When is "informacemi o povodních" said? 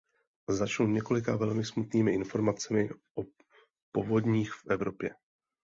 2.13-4.53